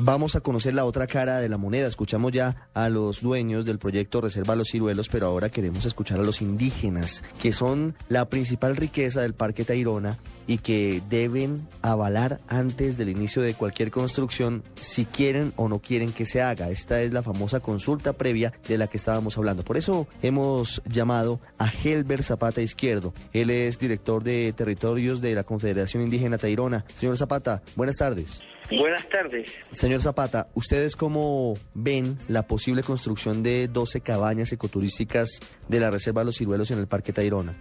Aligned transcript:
Vamos 0.00 0.36
a 0.36 0.40
conocer 0.40 0.74
la 0.74 0.84
otra 0.84 1.08
cara 1.08 1.40
de 1.40 1.48
la 1.48 1.58
moneda. 1.58 1.88
Escuchamos 1.88 2.30
ya 2.30 2.68
a 2.72 2.88
los 2.88 3.20
dueños 3.20 3.66
del 3.66 3.80
proyecto 3.80 4.20
Reserva 4.20 4.54
Los 4.54 4.68
Ciruelos, 4.68 5.08
pero 5.08 5.26
ahora 5.26 5.48
queremos 5.48 5.84
escuchar 5.86 6.20
a 6.20 6.22
los 6.22 6.40
indígenas, 6.40 7.24
que 7.42 7.52
son 7.52 7.96
la 8.08 8.28
principal 8.28 8.76
riqueza 8.76 9.22
del 9.22 9.34
Parque 9.34 9.64
Tayrona 9.64 10.16
y 10.46 10.58
que 10.58 11.02
deben 11.10 11.66
avalar 11.82 12.38
antes 12.46 12.96
del 12.96 13.08
inicio 13.08 13.42
de 13.42 13.54
cualquier 13.54 13.90
construcción 13.90 14.62
si 14.80 15.04
quieren 15.04 15.52
o 15.56 15.68
no 15.68 15.80
quieren 15.80 16.12
que 16.12 16.26
se 16.26 16.42
haga. 16.42 16.70
Esta 16.70 17.02
es 17.02 17.12
la 17.12 17.24
famosa 17.24 17.58
consulta 17.58 18.12
previa 18.12 18.52
de 18.68 18.78
la 18.78 18.86
que 18.86 18.98
estábamos 18.98 19.36
hablando. 19.36 19.64
Por 19.64 19.76
eso 19.76 20.06
hemos 20.22 20.80
llamado 20.86 21.40
a 21.58 21.72
Helber 21.72 22.22
Zapata 22.22 22.62
Izquierdo. 22.62 23.14
Él 23.32 23.50
es 23.50 23.80
director 23.80 24.22
de 24.22 24.52
territorios 24.52 25.20
de 25.20 25.34
la 25.34 25.42
Confederación 25.42 26.04
Indígena 26.04 26.38
Tayrona. 26.38 26.84
Señor 26.94 27.16
Zapata, 27.16 27.62
buenas 27.74 27.96
tardes. 27.96 28.40
Buenas 28.70 29.08
tardes. 29.08 29.50
Señor 29.72 30.02
Zapata, 30.02 30.48
¿ustedes 30.54 30.94
cómo 30.94 31.54
ven 31.74 32.18
la 32.28 32.46
posible 32.46 32.82
construcción 32.82 33.42
de 33.42 33.66
12 33.68 34.02
cabañas 34.02 34.52
ecoturísticas 34.52 35.40
de 35.68 35.80
la 35.80 35.90
Reserva 35.90 36.20
de 36.20 36.26
los 36.26 36.36
Ciruelos 36.36 36.70
en 36.70 36.78
el 36.78 36.86
Parque 36.86 37.12
Tayrona? 37.12 37.56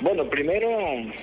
Bueno, 0.00 0.24
primero 0.28 0.68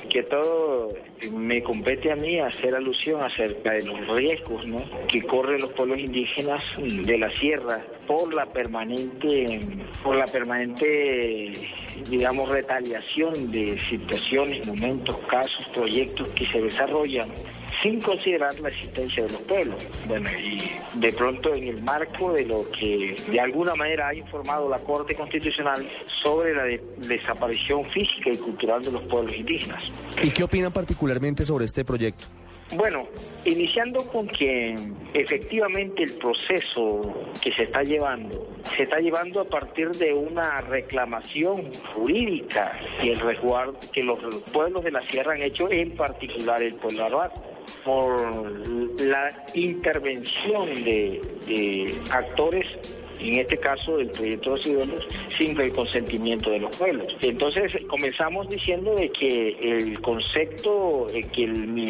que 0.09 0.23
todo 0.23 0.89
me 1.31 1.61
compete 1.61 2.11
a 2.11 2.15
mí 2.15 2.39
hacer 2.39 2.73
alusión 2.73 3.21
acerca 3.21 3.71
de 3.71 3.85
los 3.85 4.07
riesgos 4.15 4.65
¿no? 4.65 4.83
que 5.07 5.21
corren 5.21 5.61
los 5.61 5.71
pueblos 5.73 5.99
indígenas 5.99 6.63
de 6.77 7.17
la 7.19 7.29
sierra 7.37 7.83
por 8.07 8.33
la 8.33 8.47
permanente, 8.47 9.59
por 10.03 10.15
la 10.15 10.25
permanente, 10.25 11.53
digamos, 12.09 12.49
retaliación 12.49 13.51
de 13.51 13.79
situaciones, 13.89 14.65
momentos, 14.67 15.17
casos, 15.29 15.65
proyectos 15.67 16.27
que 16.29 16.47
se 16.47 16.59
desarrollan 16.59 17.29
sin 17.83 17.99
considerar 18.01 18.57
la 18.61 18.69
existencia 18.69 19.23
de 19.23 19.33
los 19.33 19.41
pueblos. 19.41 19.83
Bueno, 20.07 20.29
y 20.31 20.61
de 20.99 21.11
pronto 21.11 21.53
en 21.53 21.67
el 21.67 21.83
marco 21.83 22.31
de 22.31 22.45
lo 22.45 22.65
que 22.71 23.15
de 23.29 23.39
alguna 23.39 23.75
manera 23.75 24.07
ha 24.07 24.15
informado 24.15 24.69
la 24.69 24.79
Corte 24.79 25.13
Constitucional 25.13 25.85
sobre 26.23 26.55
la 26.55 26.81
desaparición 26.97 27.85
física 27.91 28.31
y 28.31 28.37
cultural 28.37 28.81
de 28.81 28.91
los 28.91 29.03
pueblos 29.03 29.35
indígenas. 29.35 29.83
¿Y 30.23 30.29
qué 30.29 30.43
opinan 30.43 30.71
particularmente 30.71 31.45
sobre 31.45 31.65
este 31.65 31.83
proyecto? 31.83 32.23
Bueno, 32.75 33.07
iniciando 33.45 33.99
con 34.07 34.27
que 34.27 34.73
efectivamente 35.13 36.03
el 36.03 36.13
proceso 36.13 37.01
que 37.43 37.53
se 37.53 37.63
está 37.63 37.83
llevando, 37.83 38.49
se 38.75 38.83
está 38.83 38.97
llevando 38.97 39.41
a 39.41 39.45
partir 39.45 39.89
de 39.91 40.13
una 40.13 40.61
reclamación 40.61 41.69
jurídica 41.93 42.79
que, 42.99 43.11
el 43.11 43.19
resguardo, 43.19 43.77
que 43.91 44.01
los 44.01 44.17
pueblos 44.51 44.83
de 44.83 44.91
la 44.91 45.01
sierra 45.01 45.33
han 45.33 45.43
hecho, 45.43 45.69
en 45.69 45.91
particular 45.91 46.63
el 46.63 46.73
pueblo 46.75 47.05
arhuaco 47.05 47.52
por 47.83 48.99
la 49.01 49.45
intervención 49.53 50.73
de, 50.83 51.93
actores 52.11 52.62
en 53.23 53.39
este 53.39 53.57
caso 53.57 53.97
del 53.97 54.09
proyecto 54.09 54.55
de 54.55 54.63
ciudadanos, 54.63 55.07
sin 55.37 55.59
el 55.59 55.71
consentimiento 55.71 56.49
de 56.49 56.59
los 56.59 56.75
pueblos. 56.75 57.15
Entonces 57.21 57.71
comenzamos 57.87 58.49
diciendo 58.49 58.95
de 58.95 59.09
que 59.11 59.57
el 59.61 60.01
concepto, 60.01 61.07
que 61.31 61.47
mi, 61.47 61.87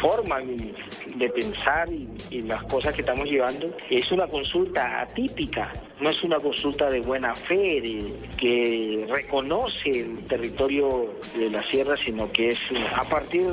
forma 0.00 0.40
de 0.40 1.30
pensar 1.30 1.88
y, 1.92 2.08
las 2.42 2.62
cosas 2.64 2.94
que 2.94 3.02
estamos 3.02 3.28
llevando 3.28 3.70
es 3.90 4.10
una 4.12 4.26
consulta 4.26 5.02
atípica, 5.02 5.72
no 6.00 6.08
es 6.08 6.22
una 6.22 6.38
consulta 6.38 6.88
de 6.88 7.00
buena 7.00 7.34
fe, 7.34 7.80
de, 7.80 8.12
que 8.38 9.06
reconoce 9.08 9.90
el 9.90 10.24
territorio 10.24 11.10
de 11.36 11.50
la 11.50 11.62
sierra, 11.64 11.96
sino 11.96 12.30
que 12.32 12.48
es 12.48 12.58
a 12.94 13.02
partir 13.02 13.46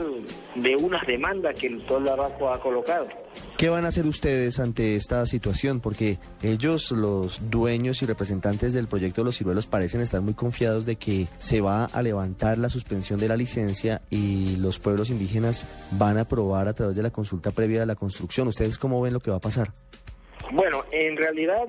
de 0.55 0.75
unas 0.75 1.05
demandas 1.05 1.59
que 1.59 1.67
el 1.67 1.79
pueblo 1.79 2.13
araco 2.13 2.49
ha 2.49 2.59
colocado. 2.59 3.07
¿Qué 3.57 3.69
van 3.69 3.85
a 3.85 3.87
hacer 3.87 4.05
ustedes 4.05 4.59
ante 4.59 4.97
esta 4.97 5.25
situación? 5.25 5.79
Porque 5.79 6.19
ellos, 6.43 6.91
los 6.91 7.39
dueños 7.49 8.01
y 8.01 8.05
representantes 8.05 8.73
del 8.73 8.87
proyecto 8.87 9.21
de 9.21 9.25
los 9.25 9.37
ciruelos, 9.37 9.65
parecen 9.65 10.01
estar 10.01 10.19
muy 10.19 10.33
confiados 10.33 10.85
de 10.85 10.97
que 10.97 11.29
se 11.37 11.61
va 11.61 11.85
a 11.85 12.01
levantar 12.01 12.57
la 12.57 12.67
suspensión 12.67 13.17
de 13.17 13.29
la 13.29 13.37
licencia 13.37 14.01
y 14.09 14.57
los 14.57 14.79
pueblos 14.79 15.09
indígenas 15.09 15.65
van 15.91 16.17
a 16.17 16.21
aprobar 16.21 16.67
a 16.67 16.73
través 16.73 16.97
de 16.97 17.03
la 17.03 17.11
consulta 17.11 17.51
previa 17.51 17.79
de 17.79 17.85
la 17.85 17.95
construcción. 17.95 18.49
¿Ustedes 18.49 18.77
cómo 18.77 18.99
ven 18.99 19.13
lo 19.13 19.21
que 19.21 19.31
va 19.31 19.37
a 19.37 19.41
pasar? 19.41 19.71
Bueno, 20.51 20.83
en 20.91 21.17
realidad 21.17 21.67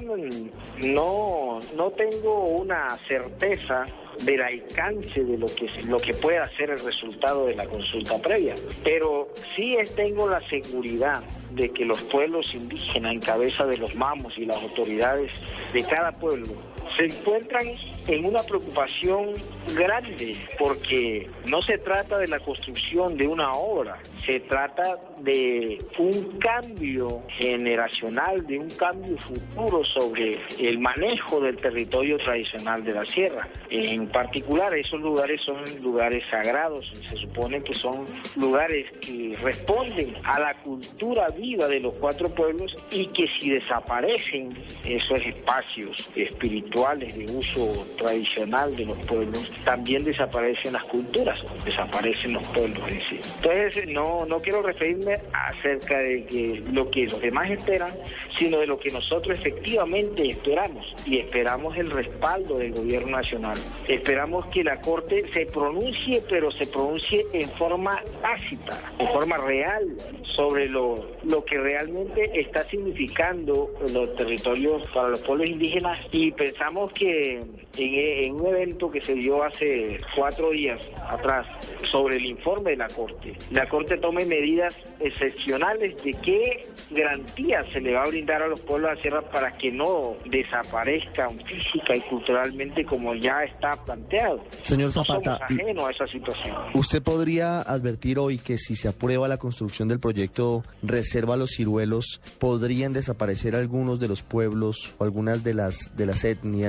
no, 0.84 1.60
no 1.76 1.90
tengo 1.90 2.44
una 2.46 2.98
certeza 3.08 3.86
del 4.22 4.40
alcance 4.42 5.24
de 5.24 5.36
lo 5.36 5.46
que 5.46 5.68
lo 5.84 5.98
que 5.98 6.14
pueda 6.14 6.48
ser 6.56 6.70
el 6.70 6.78
resultado 6.78 7.46
de 7.46 7.54
la 7.54 7.66
consulta 7.66 8.18
previa, 8.18 8.54
pero 8.82 9.28
sí 9.54 9.76
tengo 9.94 10.28
la 10.28 10.40
seguridad 10.48 11.22
de 11.50 11.70
que 11.70 11.84
los 11.84 12.02
pueblos 12.02 12.54
indígenas 12.54 13.12
en 13.12 13.20
cabeza 13.20 13.66
de 13.66 13.76
los 13.78 13.94
mamos 13.94 14.36
y 14.38 14.46
las 14.46 14.56
autoridades 14.62 15.30
de 15.72 15.82
cada 15.82 16.12
pueblo 16.12 16.48
se 16.96 17.04
encuentran 17.04 17.66
en 18.08 18.24
una 18.24 18.42
preocupación 18.42 19.34
grande 19.74 20.36
porque 20.58 21.28
no 21.48 21.60
se 21.60 21.78
trata 21.78 22.18
de 22.18 22.28
la 22.28 22.38
construcción 22.40 23.16
de 23.16 23.28
una 23.28 23.52
obra, 23.52 23.98
se 24.24 24.40
trata 24.40 24.98
de 25.20 25.84
un 25.98 26.38
cambio 26.38 27.22
generacional, 27.28 28.46
de 28.46 28.58
un 28.58 28.70
cambio 28.70 29.16
futuro 29.18 29.84
sobre 29.84 30.40
el 30.58 30.78
manejo 30.78 31.40
del 31.40 31.56
territorio 31.56 32.16
tradicional 32.18 32.84
de 32.84 32.92
la 32.92 33.04
sierra. 33.04 33.48
En 33.70 34.08
particular, 34.08 34.72
esos 34.74 35.00
lugares 35.00 35.40
son 35.42 35.62
lugares 35.82 36.24
sagrados, 36.30 36.90
se 37.08 37.16
supone 37.16 37.62
que 37.62 37.74
son 37.74 38.04
lugares 38.36 38.86
que 39.00 39.36
responden 39.42 40.14
a 40.24 40.38
la 40.38 40.54
cultura 40.62 41.26
viva 41.28 41.66
de 41.68 41.80
los 41.80 41.96
cuatro 41.98 42.28
pueblos 42.28 42.76
y 42.90 43.06
que 43.06 43.28
si 43.38 43.50
desaparecen 43.50 44.50
esos 44.84 45.20
espacios 45.20 45.96
espirituales 46.16 46.85
de 46.94 47.26
uso 47.32 47.86
tradicional 47.98 48.74
de 48.76 48.86
los 48.86 48.98
pueblos, 48.98 49.50
también 49.64 50.04
desaparecen 50.04 50.72
las 50.72 50.84
culturas, 50.84 51.42
desaparecen 51.64 52.34
los 52.34 52.46
pueblos 52.48 52.88
en 52.88 53.00
sí. 53.02 53.20
Entonces, 53.42 53.88
no, 53.88 54.24
no 54.26 54.40
quiero 54.40 54.62
referirme 54.62 55.16
acerca 55.32 55.98
de 55.98 56.24
que 56.26 56.62
lo 56.72 56.88
que 56.90 57.06
los 57.06 57.20
demás 57.20 57.50
esperan, 57.50 57.92
sino 58.38 58.58
de 58.58 58.66
lo 58.66 58.78
que 58.78 58.90
nosotros 58.90 59.38
efectivamente 59.38 60.30
esperamos. 60.30 60.94
Y 61.06 61.18
esperamos 61.18 61.76
el 61.76 61.90
respaldo 61.90 62.58
del 62.58 62.72
gobierno 62.72 63.16
nacional. 63.16 63.58
Esperamos 63.88 64.46
que 64.46 64.62
la 64.62 64.80
Corte 64.80 65.24
se 65.32 65.46
pronuncie, 65.46 66.22
pero 66.28 66.52
se 66.52 66.66
pronuncie 66.66 67.26
en 67.32 67.48
forma 67.50 68.00
tácita, 68.22 68.78
en 68.98 69.08
forma 69.08 69.36
real, 69.38 69.96
sobre 70.22 70.68
lo, 70.68 71.06
lo 71.24 71.44
que 71.44 71.58
realmente 71.58 72.40
está 72.40 72.64
significando 72.64 73.70
los 73.92 74.14
territorios 74.16 74.86
para 74.88 75.08
los 75.08 75.20
pueblos 75.20 75.48
indígenas. 75.48 75.98
Y 76.12 76.30
pensamos 76.32 76.75
que 76.92 77.40
en, 77.78 78.34
un 78.34 78.46
evento 78.46 78.90
que 78.90 79.02
se 79.02 79.14
dio 79.14 79.42
hace 79.42 79.98
cuatro 80.14 80.50
días 80.50 80.80
atrás 81.08 81.46
sobre 81.90 82.16
el 82.16 82.26
informe 82.26 82.72
de 82.72 82.76
la 82.76 82.88
Corte, 82.88 83.34
la 83.50 83.66
Corte 83.68 83.96
tome 83.96 84.24
medidas 84.26 84.74
excepcionales 85.00 85.96
de 86.04 86.12
qué 86.12 86.66
garantías 86.90 87.66
se 87.72 87.80
le 87.80 87.94
va 87.94 88.02
a 88.02 88.08
brindar 88.08 88.42
a 88.42 88.48
los 88.48 88.60
pueblos 88.60 88.90
de 88.90 88.96
la 88.96 89.02
sierra 89.02 89.20
para 89.30 89.56
que 89.56 89.72
no 89.72 90.16
desaparezcan 90.26 91.38
física 91.40 91.96
y 91.96 92.00
culturalmente 92.02 92.84
como 92.84 93.14
ya 93.14 93.44
está 93.44 93.72
planteado. 93.84 94.44
Señor 94.62 94.92
Zapata, 94.92 95.38
ajeno 95.42 95.86
a 95.86 95.90
esa 95.90 96.06
situación. 96.06 96.56
¿Usted 96.74 97.02
podría 97.02 97.60
advertir 97.60 98.18
hoy 98.18 98.38
que 98.38 98.58
si 98.58 98.76
se 98.76 98.88
aprueba 98.88 99.28
la 99.28 99.38
construcción 99.38 99.88
del 99.88 100.00
proyecto 100.00 100.62
Reserva 100.82 101.36
los 101.36 101.52
Ciruelos, 101.56 102.20
podrían 102.38 102.92
desaparecer 102.92 103.54
algunos 103.54 103.98
de 103.98 104.08
los 104.08 104.22
pueblos 104.22 104.94
o 104.98 105.04
algunas 105.04 105.42
de 105.42 105.54
las, 105.54 105.96
de 105.96 106.06
las 106.06 106.24
etnias 106.24 106.65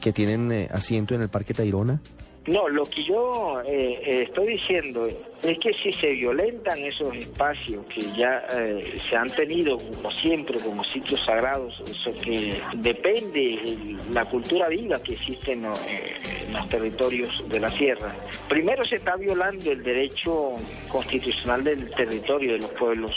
que 0.00 0.12
tienen 0.12 0.50
eh, 0.52 0.68
asiento 0.72 1.14
en 1.14 1.22
el 1.22 1.28
Parque 1.28 1.54
Tayrona? 1.54 2.00
No, 2.46 2.68
lo 2.68 2.84
que 2.86 3.04
yo 3.04 3.60
eh, 3.66 4.00
eh, 4.02 4.22
estoy 4.22 4.54
diciendo 4.54 5.06
es 5.42 5.58
que 5.58 5.74
si 5.74 5.92
se 5.92 6.12
violentan 6.12 6.78
esos 6.78 7.14
espacios 7.14 7.84
que 7.86 8.00
ya 8.16 8.46
se 9.08 9.16
han 9.16 9.28
tenido 9.28 9.76
como 9.76 10.10
siempre 10.10 10.58
como 10.58 10.82
sitios 10.82 11.24
sagrados, 11.24 11.80
eso 11.80 12.12
que 12.22 12.60
depende 12.76 13.30
de 13.30 13.96
la 14.12 14.24
cultura 14.24 14.68
viva 14.68 15.02
que 15.02 15.12
existe 15.12 15.52
en, 15.52 15.62
los 15.62 16.68
territorios 16.68 17.44
de 17.48 17.60
la 17.60 17.70
sierra, 17.70 18.12
primero 18.48 18.82
se 18.84 18.96
está 18.96 19.16
violando 19.16 19.70
el 19.70 19.82
derecho 19.82 20.56
constitucional 20.88 21.62
del 21.62 21.90
territorio 21.90 22.54
de 22.54 22.58
los 22.58 22.70
pueblos 22.72 23.14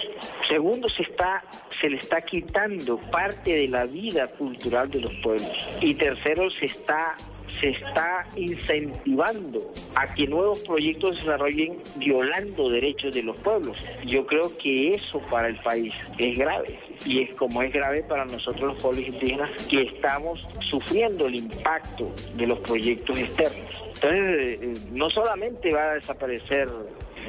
Segundo, 0.48 0.90
se 0.90 1.04
está 1.04 1.44
se 1.84 1.90
le 1.90 1.98
está 1.98 2.22
quitando 2.22 2.98
parte 3.12 3.58
de 3.58 3.68
la 3.68 3.86
vida 3.86 4.28
cultural 4.28 4.90
de 4.90 5.02
los 5.02 5.12
pueblos. 5.16 5.52
Y 5.82 5.94
tercero, 5.96 6.50
se 6.50 6.68
está 6.68 7.18
se 7.60 7.70
está 7.70 8.26
incentivando 8.38 9.62
a 9.96 10.12
que 10.16 10.26
nuevos 10.26 10.60
proyectos 10.60 11.18
se 11.18 11.26
desarrollen 11.26 11.78
violando 11.98 12.70
derechos 12.70 13.14
de 13.14 13.22
los 13.22 13.36
pueblos. 13.38 13.78
Yo 14.06 14.26
creo 14.26 14.58
que 14.58 14.92
eso 14.92 15.20
para 15.30 15.50
el 15.50 15.58
país 15.58 15.94
es 16.18 16.38
grave 16.38 16.80
y 17.06 17.22
es 17.22 17.36
como 17.36 17.62
es 17.62 17.72
grave 17.72 18.02
para 18.04 18.26
nosotros 18.26 18.74
los 18.74 18.82
pueblos 18.82 19.06
indígenas 19.06 19.52
que 19.68 19.84
estamos 19.84 20.48
sufriendo 20.62 21.28
el 21.28 21.36
impacto 21.36 22.12
de 22.36 22.48
los 22.48 22.60
proyectos 22.60 23.20
externos. 23.20 23.88
Entonces, 23.96 24.60
eh, 24.62 24.74
no 24.92 25.10
solamente 25.10 25.72
va 25.74 25.92
a 25.92 25.94
desaparecer 25.96 26.70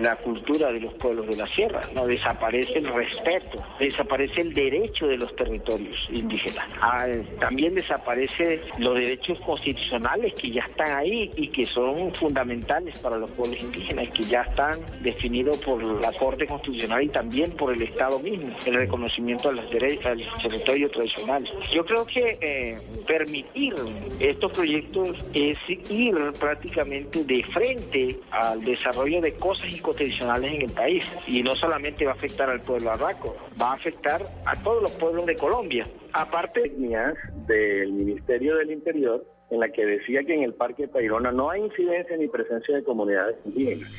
la 0.00 0.16
cultura 0.16 0.72
de 0.72 0.80
los 0.80 0.94
pueblos 0.94 1.26
de 1.28 1.36
la 1.36 1.46
sierra, 1.48 1.80
no 1.94 2.06
desaparece 2.06 2.78
el 2.78 2.92
respeto, 2.92 3.62
desaparece 3.78 4.40
el 4.40 4.54
derecho 4.54 5.06
de 5.06 5.16
los 5.16 5.34
territorios 5.36 6.08
indígenas, 6.10 6.66
ah, 6.80 7.06
también 7.40 7.74
desaparece 7.74 8.60
los 8.78 8.94
derechos 8.94 9.38
constitucionales 9.40 10.34
que 10.34 10.50
ya 10.50 10.62
están 10.62 10.96
ahí 10.98 11.30
y 11.36 11.48
que 11.48 11.64
son 11.64 12.12
fundamentales 12.14 12.98
para 12.98 13.16
los 13.16 13.30
pueblos 13.32 13.60
indígenas, 13.60 14.08
que 14.10 14.22
ya 14.22 14.42
están 14.42 14.78
definidos 15.02 15.56
por 15.58 15.82
la 15.82 16.12
Corte 16.12 16.46
Constitucional 16.46 17.02
y 17.02 17.08
también 17.08 17.50
por 17.52 17.72
el 17.72 17.82
Estado 17.82 18.18
mismo, 18.18 18.54
el 18.66 18.74
reconocimiento 18.74 19.48
de 19.48 19.56
los 19.56 19.70
derechos 19.70 20.16
del 20.16 20.26
territorio 20.42 20.90
tradicional. 20.90 21.48
Yo 21.72 21.84
creo 21.84 22.06
que 22.06 22.38
eh, 22.40 22.78
permitir 23.06 23.74
estos 24.20 24.52
proyectos 24.52 25.16
es 25.32 25.58
ir 25.68 26.14
prácticamente 26.38 27.24
de 27.24 27.42
frente 27.44 28.18
al 28.30 28.64
desarrollo 28.64 29.20
de 29.20 29.32
cosas 29.34 29.72
constitucionales 29.84 30.52
en 30.52 30.62
el 30.62 30.72
país. 30.72 31.04
Y 31.28 31.42
no 31.42 31.54
solamente 31.54 32.04
va 32.04 32.12
a 32.12 32.14
afectar 32.14 32.50
al 32.50 32.60
pueblo 32.60 32.90
arraco, 32.90 33.36
va 33.60 33.70
a 33.70 33.74
afectar 33.74 34.22
a 34.46 34.56
todos 34.62 34.82
los 34.82 34.90
pueblos 34.92 35.26
de 35.26 35.36
Colombia. 35.36 35.86
Aparte 36.12 36.72
del 37.46 37.92
Ministerio 37.92 38.56
del 38.56 38.70
Interior, 38.72 39.24
en 39.50 39.60
la 39.60 39.68
que 39.68 39.84
decía 39.84 40.24
que 40.24 40.34
en 40.34 40.42
el 40.42 40.54
Parque 40.54 40.88
Tayrona 40.88 41.30
no 41.30 41.50
hay 41.50 41.62
incidencia 41.62 42.16
ni 42.16 42.26
presencia 42.26 42.74
de 42.74 42.82
comunidades 42.82 43.36
indígenas. 43.44 43.90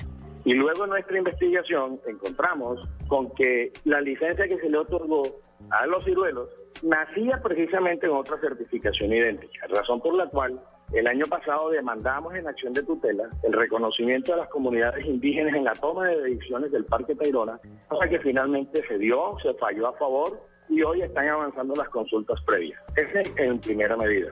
Y 0.44 0.54
luego 0.54 0.84
en 0.84 0.92
nuestra 0.92 1.18
investigación 1.18 2.00
encontramos 2.08 2.80
con 3.08 3.34
que 3.36 3.72
la 3.84 4.02
licencia 4.02 4.48
que 4.48 4.60
se 4.60 4.70
le 4.70 4.78
otorgó 4.78 5.24
a 5.72 5.88
los 5.88 6.04
ciruelos 6.04 6.50
nacía 6.84 7.42
precisamente 7.42 8.06
en 8.06 8.14
otra 8.14 8.40
certificación 8.40 9.14
idéntica, 9.14 9.66
razón 9.68 10.02
por 10.02 10.14
la 10.14 10.28
cual 10.28 10.60
el 10.96 11.08
año 11.08 11.26
pasado 11.26 11.70
demandamos 11.70 12.34
en 12.36 12.48
acción 12.48 12.74
de 12.74 12.84
tutela 12.84 13.30
el 13.44 13.54
reconocimiento 13.54 14.32
de 14.32 14.38
las 14.40 14.50
comunidades 14.50 15.06
indígenas 15.06 15.54
en 15.54 15.66
la 15.66 15.74
toma 15.74 16.08
de 16.08 16.22
decisiones 16.22 16.72
del 16.72 16.86
Parque 16.86 17.16
Tayrona, 17.16 17.60
cosa 17.88 18.08
que 18.08 18.20
finalmente 18.20 18.82
se 18.88 18.98
dio, 18.98 19.38
se 19.42 19.54
falló 19.56 19.88
a 19.88 19.98
favor 19.98 20.40
y 20.70 20.82
hoy 20.82 21.02
están 21.02 21.28
avanzando 21.28 21.76
las 21.76 21.90
consultas 21.90 22.42
previas. 22.46 22.82
Ese 22.96 23.32
en 23.38 23.60
primera 23.60 23.98
medida. 23.98 24.32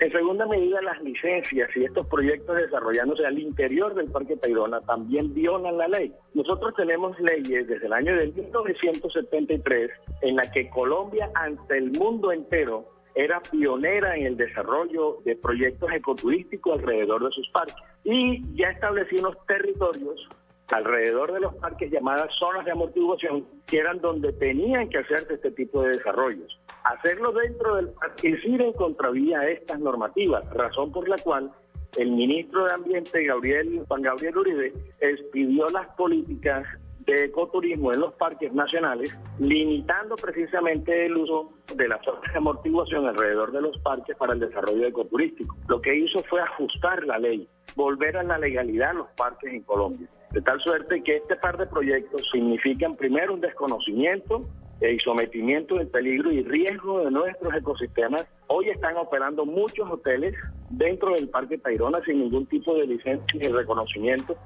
En 0.00 0.10
segunda 0.10 0.44
medida, 0.46 0.82
las 0.82 1.00
licencias 1.02 1.70
y 1.76 1.84
estos 1.84 2.06
proyectos 2.08 2.56
desarrollándose 2.56 3.24
al 3.26 3.38
interior 3.38 3.94
del 3.94 4.10
Parque 4.10 4.36
Tayrona 4.36 4.80
también 4.80 5.32
violan 5.32 5.78
la 5.78 5.86
ley. 5.86 6.12
Nosotros 6.34 6.74
tenemos 6.74 7.18
leyes 7.20 7.68
desde 7.68 7.86
el 7.86 7.92
año 7.92 8.16
de 8.16 8.26
1973 8.26 9.90
en 10.22 10.36
la 10.36 10.50
que 10.50 10.68
Colombia 10.70 11.30
ante 11.34 11.78
el 11.78 11.92
mundo 11.92 12.32
entero 12.32 12.93
era 13.14 13.40
pionera 13.40 14.16
en 14.16 14.26
el 14.26 14.36
desarrollo 14.36 15.18
de 15.24 15.36
proyectos 15.36 15.90
ecoturísticos 15.92 16.78
alrededor 16.78 17.24
de 17.24 17.30
sus 17.30 17.48
parques 17.50 17.76
y 18.02 18.42
ya 18.54 18.70
estableció 18.70 19.20
unos 19.20 19.36
territorios 19.46 20.28
alrededor 20.68 21.32
de 21.32 21.40
los 21.40 21.54
parques 21.56 21.90
llamadas 21.90 22.34
zonas 22.38 22.64
de 22.64 22.72
amortiguación 22.72 23.46
que 23.66 23.78
eran 23.78 24.00
donde 24.00 24.32
tenían 24.32 24.88
que 24.88 24.98
hacerse 24.98 25.34
este 25.34 25.50
tipo 25.52 25.82
de 25.82 25.90
desarrollos. 25.90 26.58
Hacerlo 26.84 27.32
dentro 27.32 27.76
del 27.76 27.90
parque 27.90 28.30
es 28.30 28.44
ir 28.44 28.60
en 28.62 28.72
contravía 28.72 29.40
a 29.40 29.48
estas 29.48 29.78
normativas, 29.78 30.44
razón 30.52 30.90
por 30.90 31.08
la 31.08 31.16
cual 31.18 31.52
el 31.96 32.10
ministro 32.10 32.64
de 32.64 32.72
Ambiente, 32.72 33.24
Gabriel, 33.24 33.84
Juan 33.86 34.02
Gabriel 34.02 34.36
Uribe, 34.36 34.72
expidió 35.00 35.68
las 35.68 35.86
políticas 35.94 36.66
de 37.06 37.24
ecoturismo 37.24 37.92
en 37.92 38.00
los 38.00 38.14
parques 38.14 38.52
nacionales, 38.52 39.14
limitando 39.38 40.16
precisamente 40.16 41.06
el 41.06 41.16
uso 41.16 41.52
de 41.74 41.88
las 41.88 42.02
zonas 42.04 42.22
de 42.32 42.38
amortiguación 42.38 43.06
alrededor 43.06 43.52
de 43.52 43.62
los 43.62 43.78
parques 43.78 44.16
para 44.16 44.32
el 44.32 44.40
desarrollo 44.40 44.86
ecoturístico. 44.86 45.56
Lo 45.68 45.80
que 45.80 45.94
hizo 45.94 46.22
fue 46.24 46.40
ajustar 46.40 47.04
la 47.04 47.18
ley, 47.18 47.48
volver 47.76 48.16
a 48.16 48.22
la 48.22 48.38
legalidad 48.38 48.94
los 48.94 49.08
parques 49.16 49.52
en 49.52 49.62
Colombia. 49.62 50.08
De 50.30 50.40
tal 50.40 50.60
suerte 50.60 51.02
que 51.02 51.16
este 51.16 51.36
par 51.36 51.58
de 51.58 51.66
proyectos 51.66 52.28
significan 52.32 52.94
primero 52.94 53.34
un 53.34 53.40
desconocimiento 53.40 54.44
y 54.80 54.98
sometimiento 54.98 55.80
en 55.80 55.88
peligro 55.88 56.32
y 56.32 56.42
riesgo 56.42 57.04
de 57.04 57.10
nuestros 57.10 57.54
ecosistemas. 57.54 58.26
Hoy 58.48 58.68
están 58.68 58.96
operando 58.96 59.46
muchos 59.46 59.90
hoteles 59.90 60.34
dentro 60.70 61.14
del 61.14 61.28
Parque 61.28 61.58
Tayrona 61.58 62.00
sin 62.04 62.20
ningún 62.20 62.46
tipo 62.46 62.74
de 62.74 62.86
licencia 62.86 63.38
ni 63.38 63.48
reconocimiento 63.48 64.36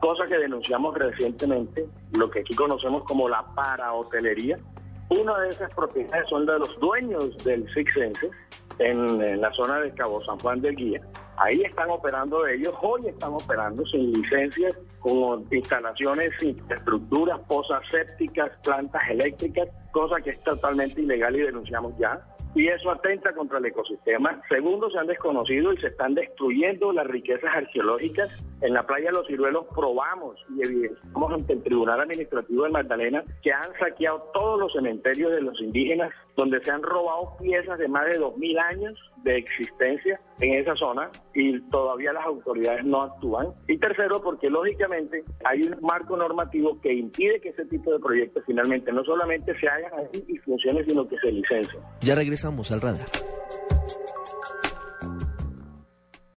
cosa 0.00 0.26
que 0.26 0.38
denunciamos 0.38 0.94
recientemente, 0.94 1.86
lo 2.12 2.30
que 2.30 2.40
aquí 2.40 2.54
conocemos 2.54 3.04
como 3.04 3.28
la 3.28 3.44
parahotelería. 3.54 4.58
Una 5.10 5.38
de 5.40 5.50
esas 5.50 5.72
propiedades 5.74 6.28
son 6.28 6.46
de 6.46 6.58
los 6.58 6.78
dueños 6.80 7.36
del 7.44 7.66
Six 7.74 7.92
Senses 7.92 8.30
en, 8.78 9.40
la 9.40 9.52
zona 9.52 9.80
de 9.80 9.92
Cabo 9.94 10.24
San 10.24 10.38
Juan 10.38 10.60
del 10.60 10.76
Guía. 10.76 11.00
Ahí 11.36 11.62
están 11.62 11.90
operando 11.90 12.46
ellos, 12.46 12.74
hoy 12.80 13.08
están 13.08 13.32
operando 13.32 13.84
sin 13.86 14.12
licencias, 14.12 14.76
con 15.00 15.46
instalaciones, 15.50 16.30
infraestructuras, 16.42 17.40
pozas 17.48 17.82
sépticas, 17.90 18.50
plantas 18.62 19.02
eléctricas, 19.08 19.68
cosa 19.92 20.20
que 20.22 20.30
es 20.30 20.44
totalmente 20.44 21.00
ilegal 21.00 21.34
y 21.34 21.40
denunciamos 21.40 21.96
ya 21.98 22.20
y 22.54 22.68
eso 22.68 22.90
atenta 22.90 23.32
contra 23.32 23.58
el 23.58 23.66
ecosistema. 23.66 24.42
Segundo, 24.48 24.90
se 24.90 24.98
han 24.98 25.06
desconocido 25.06 25.72
y 25.72 25.78
se 25.78 25.88
están 25.88 26.14
destruyendo 26.14 26.92
las 26.92 27.06
riquezas 27.06 27.50
arqueológicas. 27.54 28.28
En 28.60 28.74
la 28.74 28.86
playa 28.86 29.06
de 29.06 29.12
Los 29.12 29.26
Ciruelos 29.26 29.66
probamos 29.74 30.36
y 30.56 30.64
evidenciamos 30.64 31.32
ante 31.32 31.52
el 31.52 31.62
Tribunal 31.62 32.00
Administrativo 32.00 32.64
de 32.64 32.70
Magdalena 32.70 33.24
que 33.42 33.52
han 33.52 33.72
saqueado 33.78 34.30
todos 34.34 34.60
los 34.60 34.72
cementerios 34.72 35.32
de 35.32 35.42
los 35.42 35.60
indígenas, 35.60 36.12
donde 36.36 36.62
se 36.62 36.70
han 36.70 36.82
robado 36.82 37.36
piezas 37.40 37.78
de 37.78 37.88
más 37.88 38.06
de 38.06 38.20
2.000 38.20 38.58
años 38.58 39.12
de 39.22 39.36
existencia 39.36 40.20
en 40.40 40.54
esa 40.54 40.74
zona 40.76 41.10
y 41.34 41.60
todavía 41.70 42.12
las 42.12 42.24
autoridades 42.24 42.84
no 42.84 43.02
actúan. 43.02 43.48
Y 43.68 43.78
tercero, 43.78 44.22
porque 44.22 44.48
lógicamente 44.50 45.24
hay 45.44 45.62
un 45.62 45.76
marco 45.82 46.16
normativo 46.16 46.80
que 46.80 46.92
impide 46.92 47.40
que 47.40 47.50
ese 47.50 47.64
tipo 47.66 47.92
de 47.92 47.98
proyectos 47.98 48.42
finalmente 48.46 48.92
no 48.92 49.04
solamente 49.04 49.58
se 49.58 49.68
hagan 49.68 49.92
así 50.06 50.24
y 50.28 50.36
funcionen, 50.38 50.84
sino 50.84 51.06
que 51.06 51.16
se 51.18 51.30
licencien. 51.32 51.82
Ya 52.00 52.14
regresamos 52.14 52.70
al 52.72 52.80
radar. 52.80 53.06